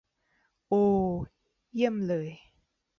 [0.67, 0.73] โอ
[1.73, 2.27] เยี่ยมเลย